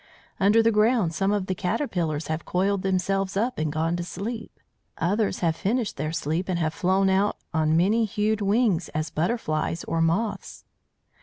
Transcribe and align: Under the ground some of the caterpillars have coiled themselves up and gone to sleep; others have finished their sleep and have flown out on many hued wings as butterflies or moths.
Under 0.39 0.63
the 0.63 0.71
ground 0.71 1.13
some 1.13 1.31
of 1.31 1.45
the 1.45 1.53
caterpillars 1.53 2.25
have 2.25 2.43
coiled 2.43 2.81
themselves 2.81 3.37
up 3.37 3.59
and 3.59 3.71
gone 3.71 3.95
to 3.97 4.03
sleep; 4.03 4.59
others 4.97 5.41
have 5.41 5.55
finished 5.55 5.95
their 5.95 6.11
sleep 6.11 6.49
and 6.49 6.57
have 6.57 6.73
flown 6.73 7.07
out 7.07 7.37
on 7.53 7.77
many 7.77 8.05
hued 8.05 8.41
wings 8.41 8.89
as 8.95 9.11
butterflies 9.11 9.83
or 9.83 10.01
moths. 10.01 10.65